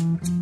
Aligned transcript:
Mm-hmm. 0.00 0.39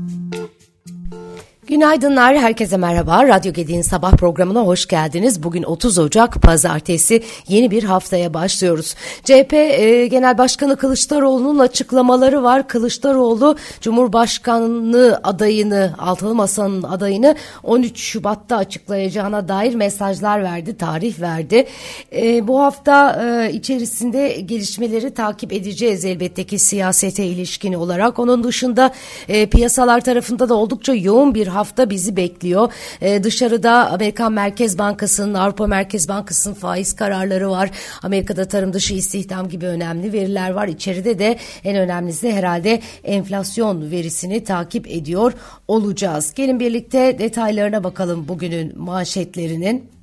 Günaydınlar, 1.69 2.37
herkese 2.39 2.77
merhaba. 2.77 3.29
Radyo 3.29 3.53
Gedi'nin 3.53 3.83
sabah 3.83 4.13
programına 4.13 4.61
hoş 4.61 4.87
geldiniz. 4.87 5.43
Bugün 5.43 5.63
30 5.63 5.99
Ocak 5.99 6.43
Pazartesi 6.43 7.23
yeni 7.49 7.71
bir 7.71 7.83
haftaya 7.83 8.35
başlıyoruz. 8.35 8.95
CHP 9.25 9.53
e, 9.53 10.07
Genel 10.07 10.39
Başkanı 10.39 10.77
Kılıçdaroğlu'nun 10.77 11.59
açıklamaları 11.59 12.43
var. 12.43 12.69
Kılıçdaroğlu 12.69 13.57
Cumhurbaşkanlığı 13.81 15.21
adayını, 15.25 15.95
Altılı 15.99 16.35
Masa'nın 16.35 16.83
adayını 16.83 17.37
13 17.63 18.01
Şubat'ta 18.01 18.57
açıklayacağına 18.57 19.49
dair 19.49 19.75
mesajlar 19.75 20.43
verdi, 20.43 20.77
tarih 20.77 21.21
verdi. 21.21 21.67
E, 22.13 22.49
bu 22.49 22.61
hafta 22.61 23.23
e, 23.25 23.53
içerisinde 23.53 24.29
gelişmeleri 24.29 25.15
takip 25.15 25.53
edeceğiz 25.53 26.05
elbette 26.05 26.45
ki 26.45 26.59
siyasete 26.59 27.25
ilişkin 27.25 27.73
olarak. 27.73 28.19
Onun 28.19 28.45
dışında 28.45 28.91
e, 29.29 29.47
piyasalar 29.47 30.01
tarafında 30.01 30.49
da 30.49 30.55
oldukça 30.55 30.95
yoğun 30.95 31.35
bir 31.35 31.58
hafta 31.59 31.91
bizi 31.91 32.17
bekliyor. 32.17 32.73
E, 33.01 33.25
dışarıda 33.25 33.91
Amerikan 33.91 34.33
Merkez 34.33 34.79
Bankası'nın, 34.79 35.35
Avrupa 35.35 35.67
Merkez 35.67 36.09
Bankası'nın 36.09 36.55
faiz 36.55 36.97
kararları 36.97 37.51
var. 37.51 37.71
Amerika'da 38.03 38.45
tarım 38.45 38.73
dışı 38.73 38.95
istihdam 38.95 39.49
gibi 39.49 39.67
önemli 39.67 40.13
veriler 40.13 40.51
var. 40.51 40.69
İçeride 40.69 41.19
de 41.19 41.39
en 41.65 41.77
önemlisi 41.77 42.33
herhalde 42.33 42.81
enflasyon 43.05 43.91
verisini 43.91 44.45
takip 44.45 44.89
ediyor 44.89 45.33
olacağız. 45.69 46.35
Gelin 46.35 46.61
birlikte 46.61 47.19
detaylarına 47.19 47.85
bakalım 47.85 48.29
bugünün 48.29 48.79
manşetlerinin 48.79 49.98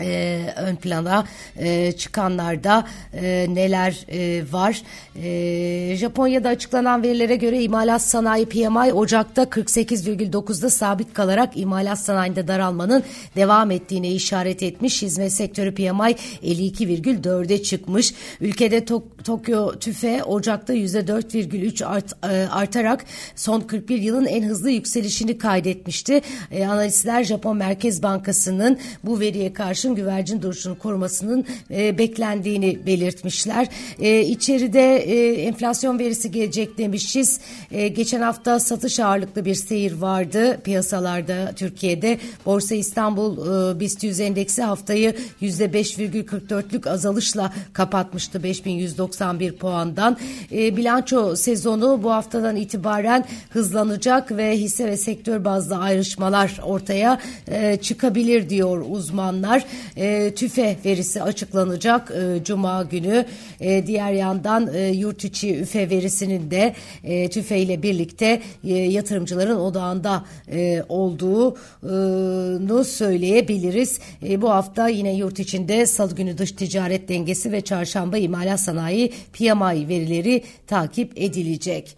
e, 0.00 0.40
ön 0.56 0.76
plana 0.76 1.24
e, 1.56 1.92
çıkanlarda 1.92 2.86
e, 3.14 3.46
neler 3.48 4.04
e, 4.08 4.52
var. 4.52 4.82
E, 5.22 5.96
Japonya'da 5.96 6.48
açıklanan 6.48 7.02
verilere 7.02 7.36
göre 7.36 7.62
imalat 7.62 8.02
sanayi 8.02 8.46
PMI 8.46 8.92
Ocak'ta 8.92 9.42
48,9'da 9.42 10.70
sabit 10.70 11.14
kalarak 11.14 11.56
imalat 11.56 11.98
sanayinde 11.98 12.48
daralmanın 12.48 13.02
devam 13.36 13.70
ettiğine 13.70 14.10
işaret 14.10 14.62
etmiş. 14.62 15.02
Hizmet 15.02 15.32
sektörü 15.32 15.74
PMI 15.74 16.14
52,4'e 16.42 17.62
çıkmış. 17.62 18.14
Ülkede 18.40 18.84
Tok 18.84 19.24
Tokyo 19.24 19.78
tüfe 19.78 20.24
Ocak'ta 20.24 20.74
%4,3 20.74 21.84
art, 21.84 22.12
e, 22.24 22.48
artarak 22.50 23.04
son 23.36 23.60
41 23.60 23.98
yılın 23.98 24.26
en 24.26 24.42
hızlı 24.42 24.70
yükselişini 24.70 25.38
kaydetmişti. 25.38 26.20
E, 26.50 26.66
analistler 26.66 27.24
Japon 27.24 27.56
Merkez 27.56 28.02
Bankası'nın 28.02 28.78
bu 29.04 29.20
veriye 29.20 29.52
karşı 29.52 29.87
artmışın 29.88 29.94
güvercin 29.94 30.42
duruşunu 30.42 30.78
korumasının 30.78 31.44
e, 31.70 31.98
beklendiğini 31.98 32.78
belirtmişler. 32.86 33.68
E, 33.98 34.20
içeride 34.20 34.96
e, 34.96 35.42
enflasyon 35.42 35.98
verisi 35.98 36.30
gelecek 36.30 36.78
demişiz. 36.78 37.40
E, 37.70 37.88
geçen 37.88 38.20
hafta 38.20 38.60
satış 38.60 39.00
ağırlıklı 39.00 39.44
bir 39.44 39.54
seyir 39.54 39.92
vardı 39.92 40.60
piyasalarda 40.64 41.52
Türkiye'de. 41.56 42.18
Borsa 42.46 42.74
İstanbul 42.74 43.36
e, 43.36 43.80
BIST 43.80 44.04
100 44.04 44.20
endeksi 44.20 44.62
haftayı 44.62 45.14
%5,44'lük 45.42 46.88
azalışla 46.88 47.52
kapatmıştı 47.72 48.42
5191 48.42 49.52
puandan. 49.52 50.16
E, 50.52 50.76
bilanço 50.76 51.36
sezonu 51.36 52.00
bu 52.02 52.10
haftadan 52.10 52.56
itibaren 52.56 53.24
hızlanacak 53.50 54.36
ve 54.36 54.56
hisse 54.56 54.86
ve 54.86 54.96
sektör 54.96 55.44
bazlı 55.44 55.76
ayrışmalar 55.76 56.60
ortaya 56.64 57.18
e, 57.46 57.76
çıkabilir 57.76 58.48
diyor 58.48 58.84
uzmanlar 58.88 59.64
e, 59.96 60.34
tüfe 60.34 60.76
verisi 60.84 61.22
açıklanacak 61.22 62.10
e, 62.10 62.44
Cuma 62.44 62.82
günü. 62.82 63.24
E, 63.60 63.86
diğer 63.86 64.12
yandan 64.12 64.72
yurt 64.92 65.24
içi 65.24 65.58
üfe 65.58 65.90
verisinin 65.90 66.50
de 66.50 66.74
e, 67.04 67.30
tüfe 67.30 67.58
ile 67.58 67.82
birlikte 67.82 68.42
yatırımcıların 68.64 69.56
odağında 69.56 70.24
e, 70.52 70.82
olduğunu 70.88 72.84
söyleyebiliriz. 72.84 73.98
Bu 74.22 74.50
hafta 74.50 74.88
yine 74.88 75.14
yurt 75.14 75.38
içinde 75.40 75.86
salı 75.86 76.14
günü 76.14 76.38
dış 76.38 76.52
ticaret 76.52 77.08
dengesi 77.08 77.52
ve 77.52 77.60
çarşamba 77.60 78.18
imalat 78.18 78.60
sanayi 78.60 79.12
PMI 79.32 79.88
verileri 79.88 80.42
takip 80.66 81.12
edilecek. 81.16 81.96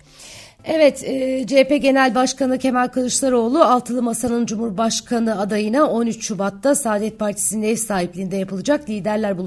Evet, 0.65 1.05
e, 1.05 1.47
CHP 1.47 1.83
Genel 1.83 2.15
Başkanı 2.15 2.59
Kemal 2.59 2.89
Kılıçdaroğlu 2.89 3.65
Altılı 3.65 4.03
Masa'nın 4.03 4.47
Cumhurbaşkanı 4.47 5.41
adayına 5.41 5.91
13 5.91 6.25
Şubat'ta 6.25 6.75
Saadet 6.75 7.19
Partisi'nin 7.19 7.63
ev 7.63 7.77
sahipliğinde 7.77 8.37
yapılacak 8.37 8.91
liderler 8.91 9.39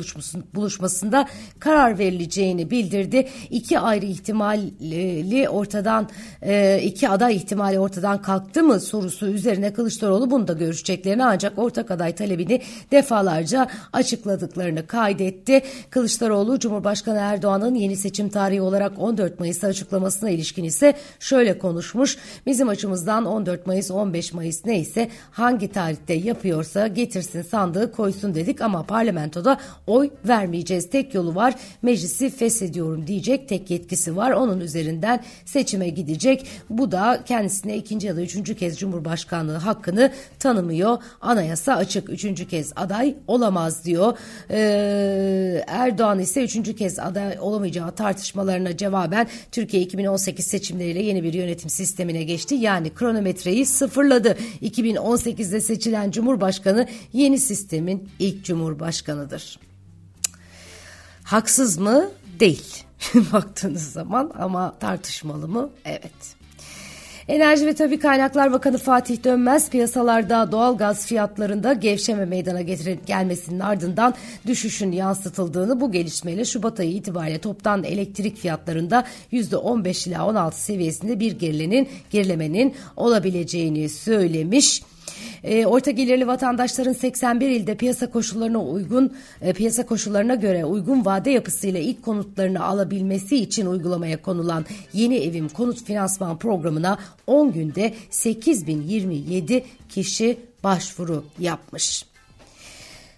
buluşmasında 0.56 1.26
karar 1.60 2.00
verileceğini 2.00 2.72
bildirdi. 2.72 3.28
İki 3.50 3.80
ayrı 3.80 4.06
ihtimali 4.06 5.50
ortadan 5.50 6.10
e, 6.42 6.82
iki 6.84 7.10
aday 7.10 7.36
ihtimali 7.36 7.80
ortadan 7.80 8.22
kalktı 8.22 8.64
mı 8.64 8.80
sorusu 8.80 9.28
üzerine 9.28 9.74
Kılıçdaroğlu 9.74 10.32
bunu 10.32 10.48
da 10.48 10.54
görüşeceklerini 10.54 11.26
ancak 11.26 11.60
ortak 11.60 11.92
aday 11.92 12.16
talebini 12.16 12.62
defalarca 12.92 13.68
açıkladıklarını 13.94 14.88
kaydetti. 14.88 15.62
Kılıçdaroğlu 15.90 16.60
Cumhurbaşkanı 16.60 17.18
Erdoğan'ın 17.18 17.76
yeni 17.76 17.98
seçim 17.98 18.30
tarihi 18.30 18.62
olarak 18.62 19.00
14 19.00 19.40
Mayıs'ta 19.40 19.68
açıklamasına 19.68 20.30
ilişkin 20.30 20.64
ise 20.64 20.94
şöyle 21.20 21.58
konuşmuş. 21.58 22.18
Bizim 22.46 22.70
açımızdan 22.70 23.26
14 23.26 23.68
Mayıs 23.68 23.92
15 23.92 24.34
Mayıs 24.34 24.66
neyse 24.66 25.10
hangi 25.32 25.68
tarihte 25.68 26.14
yapıyorsa 26.14 26.88
getirsin 26.88 27.42
sandığı 27.42 27.92
koysun 27.92 28.36
dedik 28.36 28.62
ama 28.62 28.84
parlamentoda 28.84 29.58
oy 29.88 30.10
vermeyeceğiz. 30.28 30.90
Tek 30.90 31.14
yolu 31.14 31.36
var 31.36 31.54
meclisi 31.82 32.30
feshediyorum 32.30 33.08
diyecek 33.08 33.50
tek 33.50 33.72
yetkisi 33.72 34.16
var. 34.16 34.32
Onun 34.32 34.60
üzerinden 34.60 35.24
seçime 35.46 35.90
gidecek. 35.90 36.48
Bu 36.70 36.92
da 36.92 37.24
kendisine 37.26 37.78
ikinci 37.78 38.08
ya 38.08 38.16
da 38.16 38.22
üçüncü 38.22 38.56
kez 38.56 38.80
Cumhurbaşkanlığı 38.80 39.58
hakkını 39.58 40.12
tanımıyor. 40.40 40.98
Anayasa 41.22 41.76
açık 41.76 42.10
üçüncü 42.10 42.48
kez 42.48 42.74
aday 42.76 43.16
olamaz 43.28 43.86
diyor. 43.86 44.18
Ee, 44.50 45.64
Erdoğan 45.68 46.20
ise 46.20 46.44
üçüncü 46.44 46.76
kez 46.76 47.00
aday 47.00 47.38
olamayacağı 47.40 47.92
tartışmalarına 47.92 48.78
cevaben 48.78 49.28
Türkiye 49.52 49.84
2018 49.84 50.48
seçimleri 50.48 50.93
ile 50.94 51.04
yeni 51.04 51.24
bir 51.24 51.34
yönetim 51.34 51.70
sistemine 51.70 52.24
geçti. 52.24 52.56
Yani 52.56 52.94
kronometreyi 52.94 53.66
sıfırladı. 53.66 54.38
2018'de 54.62 55.62
seçilen 55.62 56.12
Cumhurbaşkanı 56.12 56.88
yeni 57.14 57.40
sistemin 57.40 58.10
ilk 58.20 58.46
Cumhurbaşkanıdır. 58.46 59.60
Haksız 61.24 61.78
mı? 61.78 62.10
Değil. 62.40 62.84
Baktığınız 63.34 63.92
zaman 63.92 64.32
ama 64.36 64.80
tartışmalı 64.80 65.48
mı? 65.48 65.70
Evet. 65.86 66.43
Enerji 67.28 67.66
ve 67.66 67.74
Tabi 67.74 68.00
Kaynaklar 68.00 68.52
Bakanı 68.52 68.78
Fatih 68.78 69.24
Dönmez 69.24 69.70
piyasalarda 69.70 70.52
doğal 70.52 70.78
gaz 70.78 71.08
fiyatlarında 71.08 71.74
gevşeme 71.74 72.26
meydana 72.26 72.62
getirip 72.62 73.08
gelmesinin 73.08 73.60
ardından 73.60 74.14
düşüşün 74.48 74.92
yansıtıldığını 74.92 75.82
bu 75.82 75.92
gelişmeyle 75.92 76.46
Şubat 76.46 76.80
ayı 76.80 76.92
itibariyle 76.92 77.40
toptan 77.40 77.84
elektrik 77.84 78.38
fiyatlarında 78.38 79.06
%15 79.32 80.10
ila 80.10 80.28
16 80.28 80.64
seviyesinde 80.64 81.20
bir 81.20 81.32
gerilenin, 81.32 81.90
gerilemenin 82.12 82.76
olabileceğini 82.96 83.90
söylemiş. 83.90 84.82
E, 85.44 85.66
orta 85.66 85.92
gelirli 85.92 86.28
vatandaşların 86.28 86.94
81 86.94 87.50
ilde 87.50 87.76
piyasa 87.76 88.10
koşullarına 88.10 88.64
uygun 88.64 89.14
e, 89.42 89.54
piyasa 89.54 89.86
koşullarına 89.86 90.36
göre 90.36 90.66
uygun 90.66 91.06
vade 91.06 91.32
yapısıyla 91.32 91.80
ilk 91.80 92.04
konutlarını 92.04 92.64
alabilmesi 92.64 93.38
için 93.38 93.66
uygulamaya 93.66 94.22
konulan 94.22 94.66
yeni 94.94 95.18
evim 95.18 95.50
konut 95.50 95.84
finansman 95.84 96.38
programına 96.38 96.98
10 97.28 97.52
günde 97.52 97.94
8027 98.10 99.66
kişi 99.90 100.38
başvuru 100.64 101.24
yapmış. 101.40 102.13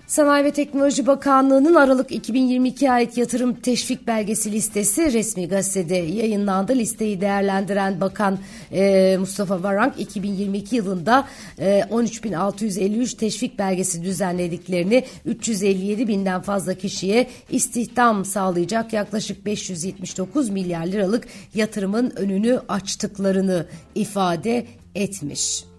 Sanayi 0.08 0.46
ve 0.46 0.52
Teknoloji 0.52 1.08
Bakanlığı'nın 1.08 1.76
Aralık 1.76 2.12
2022 2.12 2.92
ait 2.92 3.18
yatırım 3.18 3.54
teşvik 3.54 4.08
belgesi 4.08 4.52
listesi 4.52 5.14
resmi 5.14 5.48
gazetede 5.48 5.96
yayınlandı. 5.96 6.76
Listeyi 6.76 7.22
değerlendiren 7.22 8.02
Bakan 8.02 8.40
e, 8.72 9.18
Mustafa 9.20 9.64
Varank 9.64 10.00
2022 10.00 10.76
yılında 10.76 11.28
e, 11.60 11.80
13.653 11.80 13.18
teşvik 13.18 13.60
belgesi 13.60 14.04
düzenlediklerini 14.04 15.04
357 15.26 16.08
binden 16.08 16.42
fazla 16.42 16.74
kişiye 16.74 17.28
istihdam 17.50 18.26
sağlayacak 18.26 18.94
yaklaşık 18.94 19.46
579 19.46 20.50
milyar 20.50 20.86
liralık 20.86 21.28
yatırımın 21.56 22.14
önünü 22.16 22.60
açtıklarını 22.68 23.66
ifade 23.96 24.66
etmiş. 24.96 25.75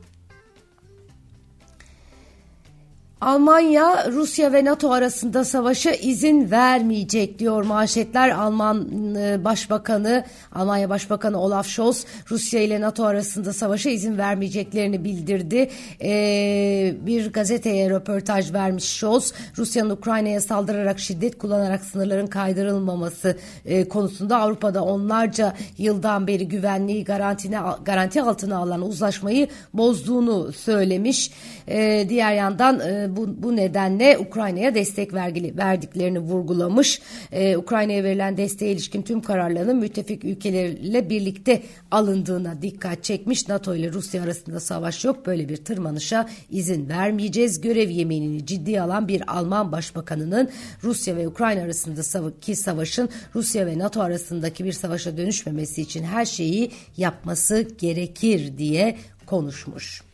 Almanya 3.21 4.13
Rusya 4.13 4.53
ve 4.53 4.65
NATO 4.65 4.93
arasında 4.93 5.45
savaşa 5.45 5.91
izin 5.91 6.51
vermeyecek 6.51 7.39
diyor 7.39 7.63
manşetler. 7.63 8.31
Alman 8.31 8.89
e, 9.15 9.45
Başbakanı 9.45 10.25
Almanya 10.55 10.91
Başbakanı 10.91 11.41
Olaf 11.41 11.67
Scholz 11.67 12.07
Rusya 12.31 12.61
ile 12.61 12.81
NATO 12.81 13.05
arasında 13.05 13.53
savaşa 13.53 13.91
izin 13.91 14.19
vermeyeceklerini 14.19 15.05
bildirdi. 15.05 15.71
Ee, 16.03 16.95
bir 17.07 17.33
gazeteye 17.33 17.91
röportaj 17.91 18.53
vermiş 18.53 18.85
Scholz 18.85 19.33
Rusya'nın 19.59 19.91
Ukrayna'ya 19.91 20.41
saldırarak 20.41 21.01
şiddet 21.01 21.39
kullanarak 21.39 21.85
sınırların 21.85 22.27
kaydırılmaması 22.27 23.37
e, 23.65 23.89
konusunda 23.89 24.39
Avrupa'da 24.39 24.85
onlarca 24.85 25.55
yıldan 25.79 26.27
beri 26.27 26.49
güvenliği 26.49 27.05
garantine, 27.05 27.61
garanti 27.85 28.23
altına 28.23 28.57
alan 28.57 28.83
uzlaşmayı 28.83 29.49
bozduğunu 29.75 30.53
söylemiş. 30.53 31.31
E, 31.69 32.07
diğer 32.09 32.35
yandan 32.35 32.81
e, 32.81 33.06
bu, 33.17 33.43
bu 33.43 33.57
nedenle 33.57 34.19
Ukrayna'ya 34.19 34.75
destek 34.75 35.15
vergili, 35.15 35.57
verdiklerini 35.57 36.19
vurgulamış. 36.19 37.01
Ee, 37.33 37.57
Ukrayna'ya 37.57 38.05
verilen 38.05 38.37
desteğe 38.37 38.73
ilişkin 38.73 39.03
tüm 39.03 39.21
kararların 39.21 39.77
müttefik 39.77 40.25
ülkelerle 40.25 41.11
birlikte 41.11 41.63
alındığına 41.91 42.63
dikkat 42.63 43.05
çekmiş. 43.05 43.49
NATO 43.49 43.75
ile 43.75 43.93
Rusya 43.93 44.23
arasında 44.23 44.61
savaş 44.61 45.05
yok. 45.05 45.27
Böyle 45.27 45.49
bir 45.49 45.57
tırmanışa 45.57 46.29
izin 46.51 46.89
vermeyeceğiz. 46.89 47.61
Görev 47.61 47.91
yeminini 47.91 48.47
ciddiye 48.47 48.83
alan 48.83 49.09
bir 49.09 49.37
Alman 49.37 49.73
başbakanının 49.73 50.51
Rusya 50.83 51.17
ve 51.17 51.29
Ukrayna 51.29 51.63
arasındaki 51.63 52.57
savaşın 52.57 53.09
Rusya 53.35 53.67
ve 53.67 53.79
NATO 53.79 54.01
arasındaki 54.01 54.65
bir 54.65 54.73
savaşa 54.73 55.17
dönüşmemesi 55.17 55.83
için 55.83 56.05
her 56.05 56.25
şeyi 56.25 56.71
yapması 56.97 57.69
gerekir 57.79 58.59
diye 58.59 58.97
konuşmuş. 59.27 60.06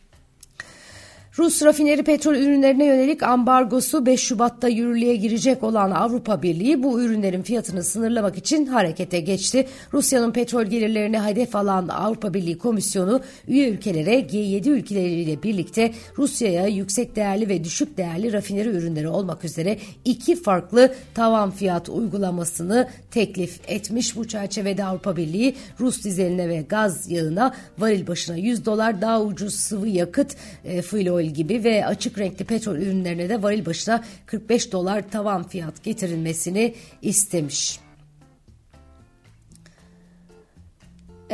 Rus 1.37 1.63
rafineri 1.63 2.03
petrol 2.03 2.35
ürünlerine 2.35 2.85
yönelik 2.85 3.23
ambargosu 3.23 4.05
5 4.05 4.19
Şubat'ta 4.21 4.67
yürürlüğe 4.67 5.15
girecek 5.15 5.63
olan 5.63 5.91
Avrupa 5.91 6.41
Birliği 6.41 6.83
bu 6.83 7.01
ürünlerin 7.01 7.41
fiyatını 7.41 7.83
sınırlamak 7.83 8.37
için 8.37 8.65
harekete 8.65 9.19
geçti. 9.19 9.67
Rusya'nın 9.93 10.31
petrol 10.31 10.63
gelirlerine 10.63 11.21
hedef 11.23 11.55
alan 11.55 11.87
Avrupa 11.87 12.33
Birliği 12.33 12.57
Komisyonu 12.57 13.21
üye 13.47 13.69
ülkelere 13.69 14.19
G7 14.19 14.69
ülkeleriyle 14.69 15.43
birlikte 15.43 15.93
Rusya'ya 16.17 16.67
yüksek 16.67 17.15
değerli 17.15 17.49
ve 17.49 17.63
düşük 17.63 17.97
değerli 17.97 18.33
rafineri 18.33 18.69
ürünleri 18.69 19.07
olmak 19.07 19.45
üzere 19.45 19.77
iki 20.05 20.35
farklı 20.35 20.93
tavan 21.13 21.51
fiyat 21.51 21.89
uygulamasını 21.89 22.89
teklif 23.11 23.59
etmiş. 23.67 24.15
Bu 24.15 24.27
çerçevede 24.27 24.85
Avrupa 24.85 25.17
Birliği 25.17 25.55
Rus 25.79 26.03
dizeline 26.03 26.49
ve 26.49 26.61
gaz 26.69 27.11
yağına 27.11 27.53
varil 27.79 28.07
başına 28.07 28.35
100 28.35 28.65
dolar 28.65 29.01
daha 29.01 29.21
ucuz 29.21 29.55
sıvı 29.55 29.87
yakıt 29.87 30.35
e, 30.65 30.81
fuel 30.81 31.22
gibi 31.29 31.63
ve 31.63 31.85
açık 31.85 32.19
renkli 32.19 32.45
petrol 32.45 32.75
ürünlerine 32.75 33.29
de 33.29 33.43
varil 33.43 33.65
başına 33.65 34.03
45 34.25 34.71
dolar 34.71 35.09
tavan 35.09 35.47
fiyat 35.47 35.83
getirilmesini 35.83 36.73
istemiş. 37.01 37.79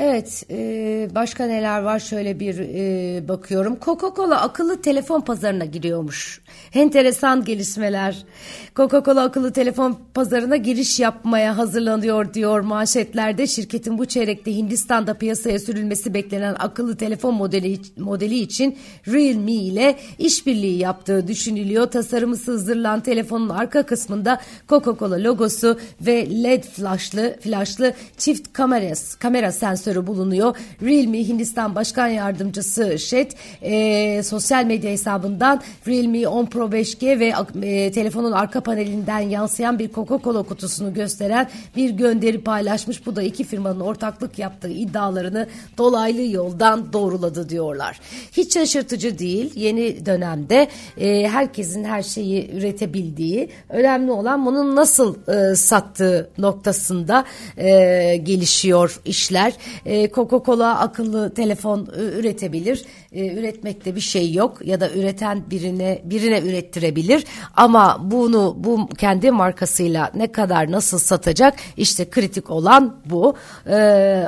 Evet, 0.02 0.44
e, 0.50 1.08
başka 1.16 1.46
neler 1.46 1.82
var 1.82 2.00
şöyle 2.00 2.40
bir 2.40 2.60
e, 2.60 3.28
bakıyorum. 3.28 3.78
Coca-Cola 3.82 4.36
akıllı 4.36 4.82
telefon 4.82 5.22
pazarına 5.22 5.66
giriyormuş. 5.66 6.42
Enteresan 6.74 7.46
gelişmeler. 7.46 8.26
Coca-Cola 8.76 9.24
akıllı 9.24 9.54
telefon 9.54 10.00
pazarına 10.14 10.56
giriş 10.56 11.00
yapmaya 11.00 11.58
hazırlanıyor 11.58 12.34
diyor 12.34 12.60
manşetlerde. 12.60 13.48
Şirketin 13.48 13.98
bu 13.98 14.06
çeyrekte 14.06 14.56
Hindistan'da 14.56 15.14
piyasaya 15.14 15.60
sürülmesi 15.60 16.14
beklenen 16.14 16.56
akıllı 16.60 16.98
telefon 16.98 17.36
modeli 17.36 17.80
modeli 17.98 18.40
için 18.40 18.78
Realme 19.08 19.52
ile 19.52 19.96
işbirliği 20.20 20.78
yaptığı 20.78 21.28
düşünülüyor. 21.28 21.88
Tasarımı 21.88 22.38
sızdırılan 22.38 23.00
telefonun 23.00 23.50
arka 23.50 23.84
kısmında 23.84 24.42
Coca-Cola 24.70 25.24
logosu 25.24 25.80
ve 26.02 26.44
LED 26.44 26.64
flashlı 26.64 27.36
flashlı 27.42 27.94
çift 28.18 28.54
kameras 28.54 29.16
kamera 29.16 29.52
sensörü 29.52 29.89
bulunuyor. 29.96 30.56
Realme 30.82 31.28
Hindistan 31.28 31.76
Başkan 31.76 32.08
Yardımcısı 32.08 33.00
Shet 33.00 33.36
e, 33.62 34.24
sosyal 34.24 34.66
medya 34.66 34.92
hesabından 34.92 35.62
Realme 35.88 36.28
10 36.28 36.46
Pro 36.46 36.66
5G 36.66 37.20
ve 37.20 37.34
e, 37.68 37.92
telefonun 37.92 38.32
arka 38.32 38.62
panelinden 38.62 39.20
yansıyan 39.20 39.80
bir 39.80 39.90
Coca-Cola 39.90 40.44
kutusunu 40.44 40.94
gösteren 40.94 41.50
bir 41.76 41.90
gönderi 41.90 42.42
paylaşmış. 42.42 43.06
Bu 43.06 43.16
da 43.16 43.22
iki 43.22 43.44
firmanın 43.44 43.80
ortaklık 43.80 44.40
yaptığı 44.40 44.70
iddialarını 44.70 45.48
dolaylı 45.78 46.22
yoldan 46.22 46.94
doğruladı 46.94 47.50
diyorlar. 47.50 48.00
Hiç 48.32 48.54
şaşırtıcı 48.54 49.20
değil. 49.20 49.52
Yeni 49.56 50.06
dönemde 50.06 50.68
e, 50.98 51.28
herkesin 51.28 51.84
her 51.84 52.02
şeyi 52.02 52.52
üretebildiği, 52.52 53.50
önemli 53.70 54.12
olan 54.12 54.46
bunun 54.46 54.76
nasıl 54.76 55.16
e, 55.28 55.56
sattığı 55.56 56.30
noktasında 56.38 57.26
e, 57.58 58.18
gelişiyor 58.18 59.00
işler. 59.06 59.54
E, 59.86 60.10
Coca-Cola 60.10 60.80
akıllı 60.80 61.34
telefon 61.34 61.88
üretebilir. 61.98 62.86
E, 63.12 63.34
üretmekte 63.34 63.96
bir 63.96 64.02
şey 64.02 64.34
yok 64.34 64.66
ya 64.66 64.82
da 64.82 64.90
üreten 64.90 65.44
birine 65.52 66.02
birine 66.04 66.40
ürettirebilir 66.40 67.26
ama 67.56 67.98
bunu 68.12 68.56
bu 68.58 68.88
kendi 68.88 69.32
markasıyla 69.32 70.12
ne 70.16 70.32
kadar 70.32 70.72
nasıl 70.72 71.00
satacak 71.00 71.60
işte 71.78 72.10
kritik 72.10 72.50
olan 72.50 73.02
bu 73.06 73.36
e, 73.70 73.76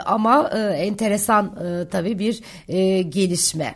ama 0.05 0.49
e, 0.53 0.57
enteresan 0.57 1.45
e, 1.45 1.89
tabii 1.89 2.19
bir 2.19 2.41
e, 2.67 3.01
gelişme. 3.01 3.75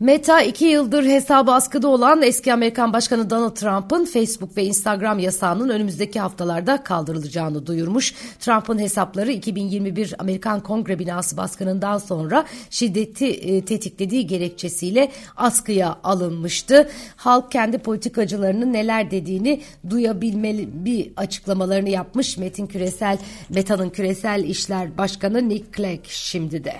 Meta 0.00 0.42
iki 0.42 0.64
yıldır 0.64 1.04
hesabı 1.04 1.52
askıda 1.52 1.88
olan 1.88 2.22
eski 2.22 2.52
Amerikan 2.52 2.92
Başkanı 2.92 3.30
Donald 3.30 3.56
Trump'ın 3.56 4.04
Facebook 4.04 4.56
ve 4.56 4.64
Instagram 4.64 5.18
yasağının 5.18 5.68
önümüzdeki 5.68 6.20
haftalarda 6.20 6.82
kaldırılacağını 6.82 7.66
duyurmuş. 7.66 8.14
Trump'ın 8.38 8.78
hesapları 8.78 9.32
2021 9.32 10.14
Amerikan 10.18 10.60
Kongre 10.60 10.98
binası 10.98 11.36
baskınından 11.36 11.98
sonra 11.98 12.46
şiddeti 12.70 13.26
e, 13.26 13.64
tetiklediği 13.64 14.26
gerekçesiyle 14.26 15.12
askıya 15.36 15.98
alınmıştı. 16.04 16.90
Halk 17.16 17.52
kendi 17.52 17.78
politikacılarının 17.78 18.72
neler 18.72 19.10
dediğini 19.10 19.62
duyabilmeli 19.90 20.68
bir 20.84 21.12
açıklamalarını 21.16 21.88
yapmış. 21.88 22.36
Metin 22.38 22.66
Küresel, 22.66 23.18
Meta'nın 23.48 23.90
küresel 23.90 24.44
işler 24.44 24.98
başkanı 24.98 25.48
Nick 25.48 25.66
Clegg 25.76 26.04
şimdi 26.04 26.64
de. 26.64 26.74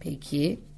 Peki. 0.00 0.73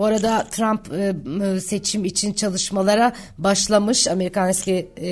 Bu 0.00 0.04
arada 0.06 0.46
Trump 0.50 0.92
e, 0.92 1.60
seçim 1.60 2.04
için 2.04 2.32
çalışmalara 2.32 3.12
başlamış. 3.38 4.08
Amerikan 4.08 4.48
eski 4.48 4.88
e, 5.00 5.10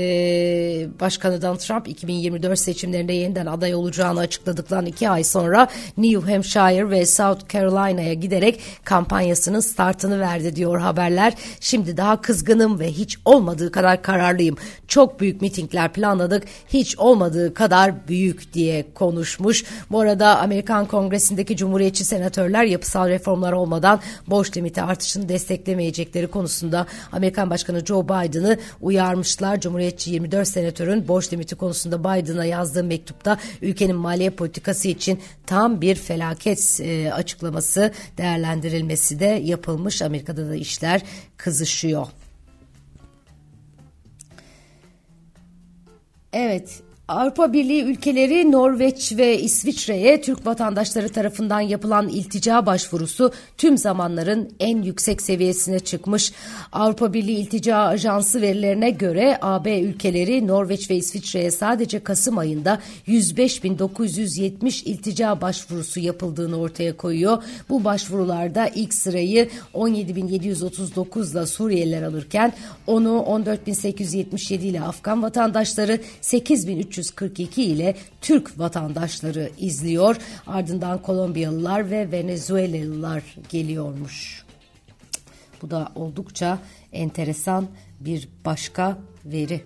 Başkanı 1.01 1.43
Donald 1.43 1.59
Trump 1.59 1.89
2024 1.89 2.59
seçimlerinde 2.59 3.13
yeniden 3.13 3.47
aday 3.47 3.75
olacağını 3.75 4.21
açıkladıktan 4.21 4.87
iki 4.87 5.11
ay 5.11 5.25
sonra 5.25 5.69
New 5.97 6.33
Hampshire 6.33 6.91
ve 6.91 7.07
South 7.07 7.53
Carolina'ya 7.53 8.15
giderek 8.15 8.61
kampanyasının 8.85 9.61
startını 9.61 10.21
verdi 10.21 10.57
diyor 10.57 10.81
haberler. 10.81 11.35
Şimdi 11.61 11.97
daha 11.97 12.21
kızgınım 12.21 12.81
ve 12.81 12.93
hiç 12.93 13.19
olmadığı 13.25 13.73
kadar 13.73 14.03
kararlıyım. 14.03 14.57
Çok 14.87 15.21
büyük 15.21 15.43
mitingler 15.43 15.93
planladık. 15.93 16.45
Hiç 16.69 16.99
olmadığı 16.99 17.55
kadar 17.55 18.09
büyük 18.09 18.55
diye 18.55 18.87
konuşmuş. 18.95 19.65
Bu 19.91 20.01
arada 20.01 20.39
Amerikan 20.39 20.87
Kongresi'ndeki 20.87 21.57
Cumhuriyetçi 21.57 22.05
senatörler 22.05 22.65
yapısal 22.65 23.09
reformlar 23.09 23.53
olmadan 23.53 24.01
borç 24.27 24.57
limiti 24.57 24.78
ücreti 24.79 24.83
artışını 24.83 25.29
desteklemeyecekleri 25.29 26.27
konusunda 26.27 26.87
Amerikan 27.13 27.51
Başkanı 27.51 27.87
Joe 27.87 28.05
Biden'ı 28.05 28.59
uyarmışlar. 28.81 29.61
Cumhuriyetçi 29.61 30.11
24 30.11 30.49
senatörün 30.49 31.09
borç 31.09 31.33
limiti 31.33 31.57
konusunda 31.57 31.99
Biden'a 32.01 32.45
yazdığı 32.45 32.85
mektupta 32.85 33.39
ülkenin 33.63 33.97
maliye 33.97 34.31
politikası 34.31 34.89
için 34.89 35.21
tam 35.47 35.81
bir 35.81 35.95
felaket 35.95 36.81
e, 36.81 37.13
açıklaması 37.13 37.93
değerlendirilmesi 38.19 39.21
de 39.21 39.41
yapılmış. 39.45 40.03
Amerika'da 40.03 40.49
da 40.49 40.55
işler 40.55 41.03
kızışıyor. 41.37 42.07
Evet, 46.33 46.83
Avrupa 47.09 47.53
Birliği 47.53 47.83
ülkeleri 47.83 48.53
Norveç 48.53 49.13
ve 49.17 49.39
İsviçre'ye 49.41 50.21
Türk 50.21 50.47
vatandaşları 50.47 51.09
tarafından 51.09 51.61
yapılan 51.61 52.09
iltica 52.09 52.67
başvurusu 52.67 53.33
tüm 53.59 53.79
zamanların 53.79 54.53
en 54.61 54.83
yüksek 54.83 55.23
seviyesine 55.23 55.79
çıkmış. 55.79 56.33
Avrupa 56.73 57.13
Birliği 57.13 57.37
İltica 57.39 57.77
Ajansı 57.77 58.41
verilerine 58.41 58.91
göre 58.91 59.39
AB 59.43 59.81
ülkeleri 59.81 60.47
Norveç 60.47 60.91
ve 60.91 60.97
İsviçre'ye 60.97 61.51
sadece 61.51 62.01
Kasım 62.01 62.39
ayında 62.39 62.79
105.970 63.07 64.85
iltica 64.85 65.41
başvurusu 65.41 66.01
yapıldığını 66.01 66.57
ortaya 66.57 66.97
koyuyor. 66.97 67.43
Bu 67.69 67.85
başvurularda 67.85 68.67
ilk 68.67 68.95
sırayı 68.95 69.49
17.739 69.75 71.33
ile 71.33 71.47
Suriyeliler 71.47 72.03
alırken 72.03 72.53
onu 72.87 73.25
14.877 73.29 74.55
ile 74.55 74.81
Afgan 74.81 75.23
vatandaşları 75.23 76.01
8.300 76.23 76.98
342 76.99 77.65
ile 77.65 77.97
Türk 78.21 78.59
vatandaşları 78.59 79.51
izliyor. 79.59 80.17
Ardından 80.47 81.03
Kolombiyalılar 81.03 81.91
ve 81.91 82.13
Venezuelalılar 82.13 83.23
geliyormuş. 83.49 84.45
Bu 85.63 85.71
da 85.71 85.89
oldukça 85.95 86.59
enteresan 86.93 87.69
bir 88.01 88.29
başka 88.45 88.99
veri. 89.25 89.61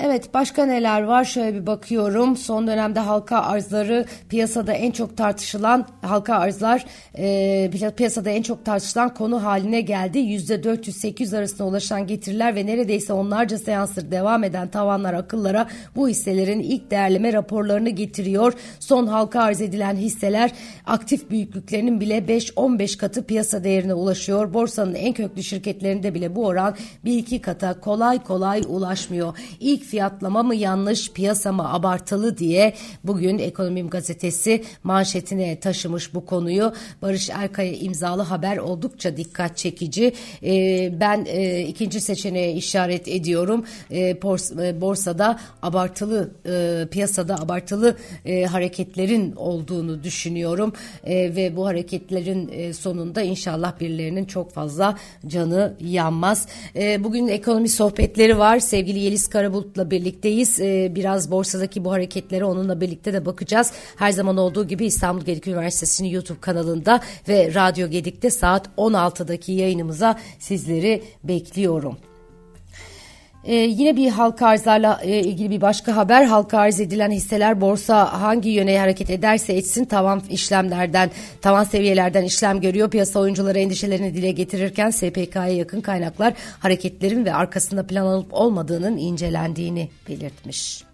Evet 0.00 0.34
başka 0.34 0.66
neler 0.66 1.02
var? 1.02 1.24
Şöyle 1.24 1.54
bir 1.54 1.66
bakıyorum. 1.66 2.36
Son 2.36 2.66
dönemde 2.66 3.00
halka 3.00 3.38
arzları 3.38 4.04
piyasada 4.28 4.72
en 4.72 4.90
çok 4.90 5.16
tartışılan 5.16 5.86
halka 6.02 6.34
arzlar 6.34 6.84
e, 7.18 7.70
piyasada 7.96 8.30
en 8.30 8.42
çok 8.42 8.64
tartışılan 8.64 9.14
konu 9.14 9.44
haline 9.44 9.80
geldi. 9.80 10.18
%400-800 10.18 11.38
arasında 11.38 11.64
ulaşan 11.64 12.06
getiriler 12.06 12.54
ve 12.54 12.66
neredeyse 12.66 13.12
onlarca 13.12 13.58
seansdır 13.58 14.10
devam 14.10 14.44
eden 14.44 14.68
tavanlar 14.68 15.14
akıllara 15.14 15.68
bu 15.96 16.08
hisselerin 16.08 16.60
ilk 16.60 16.90
değerleme 16.90 17.32
raporlarını 17.32 17.90
getiriyor. 17.90 18.52
Son 18.80 19.06
halka 19.06 19.40
arz 19.40 19.60
edilen 19.60 19.96
hisseler 19.96 20.50
aktif 20.86 21.30
büyüklüklerinin 21.30 22.00
bile 22.00 22.18
5-15 22.18 22.98
katı 22.98 23.24
piyasa 23.24 23.64
değerine 23.64 23.94
ulaşıyor. 23.94 24.54
Borsanın 24.54 24.94
en 24.94 25.12
köklü 25.12 25.42
şirketlerinde 25.42 26.14
bile 26.14 26.36
bu 26.36 26.46
oran 26.46 26.76
bir 27.04 27.18
iki 27.18 27.40
kata 27.40 27.80
kolay 27.80 28.22
kolay 28.22 28.62
ulaşmıyor. 28.68 29.38
İlk 29.60 29.87
fiyatlama 29.88 30.42
mı 30.42 30.54
yanlış, 30.54 31.12
piyasa 31.12 31.52
mı 31.52 31.72
abartılı 31.72 32.38
diye 32.38 32.74
bugün 33.04 33.38
Ekonomim 33.38 33.90
Gazetesi 33.90 34.64
manşetine 34.82 35.60
taşımış 35.60 36.14
bu 36.14 36.26
konuyu. 36.26 36.72
Barış 37.02 37.30
Erkaya 37.30 37.72
imzalı 37.72 38.22
haber 38.22 38.56
oldukça 38.56 39.16
dikkat 39.16 39.56
çekici. 39.56 40.12
E, 40.42 40.52
ben 41.00 41.24
e, 41.28 41.60
ikinci 41.60 42.00
seçeneğe 42.00 42.52
işaret 42.52 43.08
ediyorum. 43.08 43.64
E, 43.90 44.22
bors, 44.22 44.52
e, 44.52 44.80
borsada 44.80 45.40
abartılı, 45.62 46.30
e, 46.46 46.86
piyasada 46.90 47.34
abartılı 47.38 47.96
hareketlerin 48.48 49.32
olduğunu 49.36 50.04
düşünüyorum. 50.04 50.72
Ve 51.06 51.56
bu 51.56 51.66
hareketlerin 51.66 52.72
sonunda 52.72 53.22
inşallah 53.22 53.80
birilerinin 53.80 54.24
çok 54.24 54.52
fazla 54.52 54.98
canı 55.26 55.76
yanmaz. 55.80 56.46
Bugün 56.98 57.28
ekonomi 57.28 57.68
sohbetleri 57.68 58.38
var. 58.38 58.58
Sevgili 58.58 58.98
Yeliz 58.98 59.26
Karabulut 59.26 59.77
Mesut'la 59.78 59.90
birlikteyiz. 59.90 60.60
Ee, 60.60 60.92
biraz 60.94 61.30
borsadaki 61.30 61.84
bu 61.84 61.92
hareketlere 61.92 62.44
onunla 62.44 62.80
birlikte 62.80 63.12
de 63.12 63.26
bakacağız. 63.26 63.72
Her 63.96 64.12
zaman 64.12 64.36
olduğu 64.36 64.66
gibi 64.68 64.86
İstanbul 64.86 65.24
Gedik 65.24 65.46
Üniversitesi'nin 65.46 66.08
YouTube 66.08 66.40
kanalında 66.40 67.00
ve 67.28 67.54
Radyo 67.54 67.88
Gedik'te 67.88 68.30
saat 68.30 68.68
16'daki 68.76 69.52
yayınımıza 69.52 70.18
sizleri 70.38 71.02
bekliyorum. 71.24 71.96
Ee, 73.44 73.54
yine 73.54 73.96
bir 73.96 74.10
halka 74.10 74.46
arzlarla 74.46 75.00
e, 75.02 75.20
ilgili 75.20 75.50
bir 75.50 75.60
başka 75.60 75.96
haber. 75.96 76.24
Halka 76.24 76.58
arz 76.58 76.80
edilen 76.80 77.10
hisseler 77.10 77.60
borsa 77.60 78.20
hangi 78.22 78.50
yöne 78.50 78.78
hareket 78.78 79.10
ederse 79.10 79.52
etsin 79.52 79.84
tavan 79.84 80.22
işlemlerden, 80.30 81.10
tavan 81.40 81.64
seviyelerden 81.64 82.24
işlem 82.24 82.60
görüyor. 82.60 82.90
Piyasa 82.90 83.20
oyuncuları 83.20 83.58
endişelerini 83.58 84.14
dile 84.14 84.30
getirirken 84.30 84.90
SPK'ya 84.90 85.48
yakın 85.48 85.80
kaynaklar 85.80 86.34
hareketlerin 86.58 87.24
ve 87.24 87.34
arkasında 87.34 87.86
plan 87.86 88.06
olup 88.06 88.34
olmadığının 88.34 88.96
incelendiğini 88.96 89.88
belirtmiş. 90.08 90.87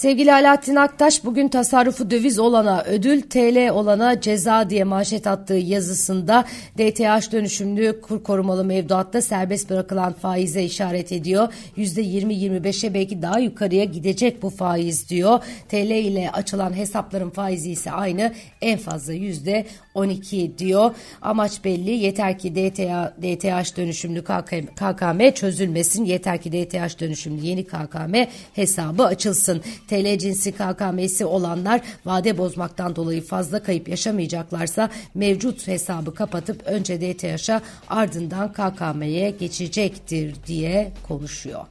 Sevgili 0.00 0.32
Alaaddin 0.32 0.76
Aktaş 0.76 1.24
bugün 1.24 1.48
tasarrufu 1.48 2.10
döviz 2.10 2.38
olana 2.38 2.82
ödül 2.82 3.22
TL 3.22 3.70
olana 3.70 4.20
ceza 4.20 4.70
diye 4.70 4.84
manşet 4.84 5.26
attığı 5.26 5.54
yazısında 5.54 6.44
DTH 6.78 7.32
dönüşümlü 7.32 8.00
kur 8.00 8.22
korumalı 8.22 8.64
mevduatta 8.64 9.22
serbest 9.22 9.70
bırakılan 9.70 10.12
faize 10.12 10.62
işaret 10.62 11.12
ediyor. 11.12 11.48
%20-25'e 11.76 12.94
belki 12.94 13.22
daha 13.22 13.38
yukarıya 13.38 13.84
gidecek 13.84 14.42
bu 14.42 14.50
faiz 14.50 15.08
diyor. 15.10 15.38
TL 15.68 15.90
ile 15.90 16.30
açılan 16.30 16.76
hesapların 16.76 17.30
faizi 17.30 17.70
ise 17.70 17.90
aynı 17.90 18.32
en 18.62 18.78
fazla 18.78 19.14
%12 19.14 20.58
diyor. 20.58 20.94
Amaç 21.22 21.64
belli 21.64 21.90
yeter 21.90 22.38
ki 22.38 22.54
DTA, 22.54 23.14
DTH 23.22 23.76
dönüşümlü 23.76 24.24
KKM 24.24 25.30
çözülmesin 25.34 26.04
yeter 26.04 26.40
ki 26.40 26.52
DTH 26.52 27.00
dönüşümlü 27.00 27.46
yeni 27.46 27.64
KKM 27.64 28.14
hesabı 28.54 29.04
açılsın. 29.04 29.62
TL 29.90 30.18
cinsi 30.18 30.52
KKM'si 30.52 31.24
olanlar 31.24 31.80
vade 32.04 32.38
bozmaktan 32.38 32.96
dolayı 32.96 33.22
fazla 33.22 33.62
kayıp 33.62 33.88
yaşamayacaklarsa 33.88 34.90
mevcut 35.14 35.66
hesabı 35.68 36.14
kapatıp 36.14 36.62
önce 36.66 37.00
DTH'a 37.00 37.60
ardından 37.88 38.52
KKM'ye 38.52 39.30
geçecektir 39.30 40.34
diye 40.46 40.92
konuşuyor. 41.08 41.66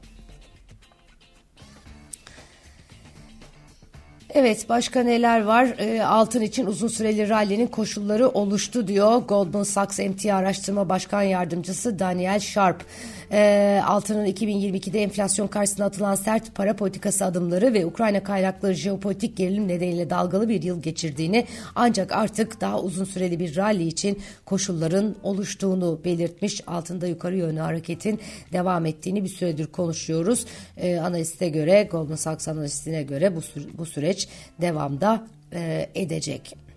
Evet 4.33 4.69
başka 4.69 5.03
neler 5.03 5.41
var? 5.41 5.65
E, 5.77 6.03
altın 6.03 6.41
için 6.41 6.65
uzun 6.65 6.87
süreli 6.87 7.29
rally'nin 7.29 7.67
koşulları 7.67 8.29
oluştu 8.29 8.87
diyor 8.87 9.15
Goldman 9.17 9.63
Sachs 9.63 9.99
MT 9.99 10.25
Araştırma 10.25 10.89
Başkan 10.89 11.21
Yardımcısı 11.21 11.99
Daniel 11.99 12.39
Sharp 12.39 12.85
e, 13.31 13.81
altının 13.85 14.25
2022'de 14.25 15.03
enflasyon 15.03 15.47
karşısında 15.47 15.85
atılan 15.85 16.15
sert 16.15 16.55
para 16.55 16.75
politikası 16.75 17.25
adımları 17.25 17.73
ve 17.73 17.85
Ukrayna 17.85 18.23
kaynaklı 18.23 18.73
jeopolitik 18.73 19.37
gerilim 19.37 19.67
nedeniyle 19.67 20.09
dalgalı 20.09 20.49
bir 20.49 20.63
yıl 20.63 20.81
geçirdiğini 20.81 21.45
ancak 21.75 22.11
artık 22.11 22.61
daha 22.61 22.81
uzun 22.81 23.05
süreli 23.05 23.39
bir 23.39 23.55
rally 23.55 23.87
için 23.87 24.21
koşulların 24.45 25.15
oluştuğunu 25.23 25.99
belirtmiş. 26.05 26.61
Altında 26.67 27.07
yukarı 27.07 27.37
yönlü 27.37 27.59
hareketin 27.59 28.19
devam 28.53 28.85
ettiğini 28.85 29.23
bir 29.23 29.29
süredir 29.29 29.67
konuşuyoruz. 29.67 30.45
E, 30.77 30.97
analiste 30.97 31.49
göre 31.49 31.89
Goldman 31.91 32.15
Sachs 32.15 32.47
analistine 32.47 33.03
göre 33.03 33.35
bu, 33.35 33.41
bu 33.77 33.85
süreç 33.85 34.27
devamda 34.61 35.27
e, 35.53 35.89
edecek. 35.95 36.68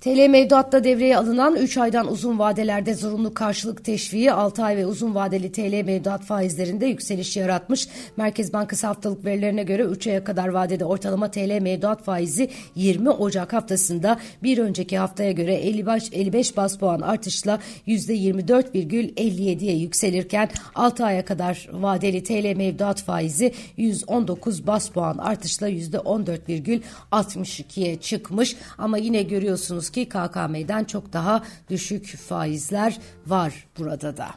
TL 0.00 0.28
mevduatta 0.28 0.84
devreye 0.84 1.16
alınan 1.16 1.56
3 1.56 1.78
aydan 1.78 2.12
uzun 2.12 2.38
vadelerde 2.38 2.94
zorunlu 2.94 3.34
karşılık 3.34 3.84
teşviği 3.84 4.32
6 4.32 4.64
ay 4.64 4.76
ve 4.76 4.86
uzun 4.86 5.14
vadeli 5.14 5.52
TL 5.52 5.84
mevduat 5.84 6.24
faizlerinde 6.24 6.86
yükseliş 6.86 7.36
yaratmış. 7.36 7.88
Merkez 8.16 8.52
Bankası 8.52 8.86
haftalık 8.86 9.24
verilerine 9.24 9.62
göre 9.62 9.82
3 9.82 10.06
aya 10.06 10.24
kadar 10.24 10.48
vadede 10.48 10.84
ortalama 10.84 11.30
TL 11.30 11.62
mevduat 11.62 12.04
faizi 12.04 12.50
20 12.74 13.10
Ocak 13.10 13.52
haftasında 13.52 14.18
bir 14.42 14.58
önceki 14.58 14.98
haftaya 14.98 15.32
göre 15.32 15.54
55, 15.54 16.12
55 16.12 16.56
bas 16.56 16.78
puan 16.78 17.00
artışla 17.00 17.58
%24,57'ye 17.86 19.76
yükselirken 19.76 20.48
6 20.74 21.04
aya 21.04 21.24
kadar 21.24 21.68
vadeli 21.72 22.22
TL 22.22 22.56
mevduat 22.56 23.02
faizi 23.02 23.52
119 23.76 24.66
bas 24.66 24.88
puan 24.88 25.18
artışla 25.18 25.70
%14,62'ye 25.70 27.96
çıkmış. 27.96 28.56
Ama 28.78 28.98
yine 28.98 29.22
görüyorsunuz 29.22 29.89
ki 29.90 30.08
KKM'den 30.08 30.84
çok 30.84 31.12
daha 31.12 31.42
düşük 31.70 32.16
faizler 32.16 32.98
var 33.26 33.66
burada 33.78 34.16
da. 34.16 34.28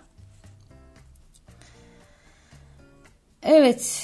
Evet, 3.43 4.01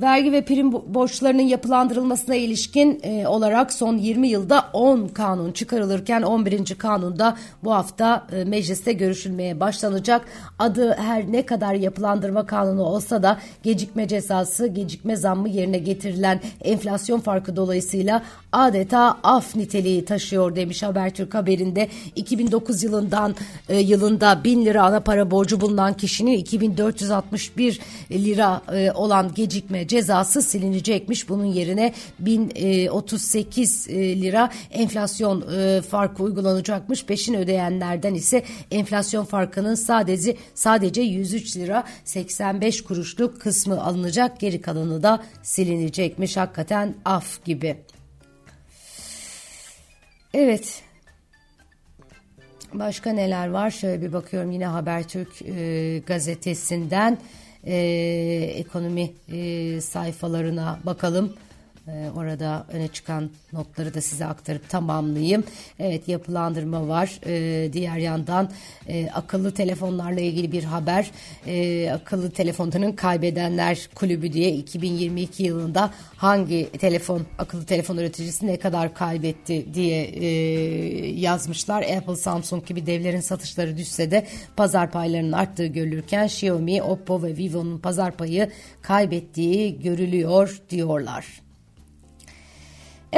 vergi 0.00 0.32
ve 0.32 0.44
prim 0.44 0.72
borçlarının 0.72 1.42
yapılandırılmasına 1.42 2.34
ilişkin 2.34 3.00
e, 3.02 3.28
olarak 3.28 3.72
son 3.72 3.96
20 3.96 4.28
yılda 4.28 4.64
10 4.72 5.08
kanun 5.08 5.52
çıkarılırken 5.52 6.22
11. 6.22 6.74
kanunda 6.74 7.36
bu 7.64 7.74
hafta 7.74 8.26
e, 8.32 8.44
mecliste 8.44 8.92
görüşülmeye 8.92 9.60
başlanacak. 9.60 10.24
Adı 10.58 10.92
her 10.92 11.32
ne 11.32 11.46
kadar 11.46 11.74
yapılandırma 11.74 12.46
kanunu 12.46 12.82
olsa 12.82 13.22
da 13.22 13.38
gecikme 13.62 14.08
cezası, 14.08 14.66
gecikme 14.66 15.16
zammı 15.16 15.48
yerine 15.48 15.78
getirilen 15.78 16.40
enflasyon 16.60 17.20
farkı 17.20 17.56
dolayısıyla 17.56 18.22
adeta 18.56 19.18
af 19.22 19.56
niteliği 19.56 20.04
taşıyor 20.04 20.56
demiş 20.56 20.82
Habertürk 20.82 21.34
haberinde. 21.34 21.88
2009 22.16 22.82
yılından 22.82 23.34
e, 23.68 23.78
yılında 23.78 24.44
1000 24.44 24.64
lira 24.64 24.82
ana 24.82 25.00
para 25.00 25.30
borcu 25.30 25.60
bulunan 25.60 25.94
kişinin 25.94 26.32
2461 26.32 27.80
lira 28.10 28.62
e, 28.72 28.92
olan 28.92 29.34
gecikme 29.34 29.86
cezası 29.86 30.42
silinecekmiş. 30.42 31.28
Bunun 31.28 31.44
yerine 31.44 31.92
1038 32.18 33.88
e, 33.88 34.22
lira 34.22 34.50
enflasyon 34.70 35.44
e, 35.56 35.82
farkı 35.82 36.22
uygulanacakmış. 36.22 37.04
Peşin 37.04 37.34
ödeyenlerden 37.34 38.14
ise 38.14 38.42
enflasyon 38.70 39.24
farkının 39.24 39.74
sadece 39.74 40.36
sadece 40.54 41.02
103 41.02 41.56
lira 41.56 41.84
85 42.04 42.84
kuruşluk 42.84 43.40
kısmı 43.40 43.84
alınacak. 43.84 44.40
Geri 44.40 44.60
kalanı 44.60 45.02
da 45.02 45.22
silinecekmiş. 45.42 46.36
Hakikaten 46.36 46.94
af 47.04 47.44
gibi. 47.44 47.76
Evet. 50.36 50.82
Başka 52.74 53.12
neler 53.12 53.48
var? 53.48 53.70
Şöyle 53.70 54.02
bir 54.02 54.12
bakıyorum 54.12 54.50
yine 54.50 54.66
Habertürk 54.66 55.42
e, 55.42 55.98
gazetesinden 56.06 57.18
e, 57.64 57.76
ekonomi 58.54 59.12
e, 59.32 59.80
sayfalarına 59.80 60.78
bakalım. 60.86 61.36
Ee, 61.88 62.10
orada 62.16 62.66
öne 62.72 62.88
çıkan 62.88 63.30
notları 63.52 63.94
da 63.94 64.00
size 64.00 64.26
aktarıp 64.26 64.68
tamamlayayım. 64.68 65.44
Evet 65.78 66.08
yapılandırma 66.08 66.88
var. 66.88 67.20
Ee, 67.26 67.72
diğer 67.72 67.96
yandan 67.96 68.50
e, 68.88 69.10
akıllı 69.10 69.54
telefonlarla 69.54 70.20
ilgili 70.20 70.52
bir 70.52 70.64
haber. 70.64 71.10
Ee, 71.46 71.90
akıllı 71.90 72.30
telefonların 72.30 72.92
kaybedenler 72.92 73.88
kulübü 73.94 74.32
diye 74.32 74.52
2022 74.52 75.42
yılında 75.42 75.90
hangi 76.16 76.70
telefon 76.78 77.22
akıllı 77.38 77.66
telefon 77.66 77.96
üreticisi 77.96 78.46
ne 78.46 78.56
kadar 78.56 78.94
kaybetti 78.94 79.74
diye 79.74 80.04
e, 80.04 80.26
yazmışlar. 81.20 81.82
Apple, 81.82 82.16
Samsung 82.16 82.66
gibi 82.66 82.86
devlerin 82.86 83.20
satışları 83.20 83.76
düşse 83.76 84.10
de 84.10 84.26
pazar 84.56 84.90
paylarının 84.90 85.32
arttığı 85.32 85.66
görülürken 85.66 86.26
Xiaomi, 86.26 86.82
Oppo 86.82 87.22
ve 87.22 87.36
Vivo'nun 87.36 87.78
pazar 87.78 88.16
payı 88.16 88.50
kaybettiği 88.82 89.82
görülüyor 89.82 90.62
diyorlar. 90.70 91.45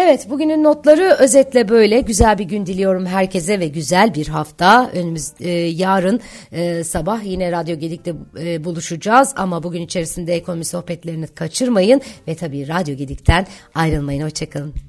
Evet 0.01 0.31
bugünün 0.31 0.65
notları 0.65 1.17
özetle 1.19 1.69
böyle. 1.69 2.01
Güzel 2.01 2.39
bir 2.39 2.45
gün 2.45 2.67
diliyorum 2.67 3.07
herkese 3.07 3.61
ve 3.61 3.69
güzel 3.69 4.15
bir 4.15 4.29
hafta. 4.29 4.91
Önümüz 4.95 5.33
e, 5.41 5.51
yarın 5.51 6.21
e, 6.53 6.85
sabah 6.85 7.25
yine 7.25 7.53
Radyo 7.53 7.77
Gedik'te 7.77 8.15
e, 8.41 8.65
buluşacağız. 8.65 9.35
Ama 9.37 9.63
bugün 9.63 9.83
içerisinde 9.83 10.35
ekonomi 10.35 10.65
sohbetlerini 10.65 11.27
kaçırmayın 11.27 12.01
ve 12.29 12.35
tabii 12.35 12.69
Radyo 12.69 12.97
Gedik'ten 12.97 13.47
ayrılmayın. 13.75 14.25
Hoşçakalın. 14.25 14.88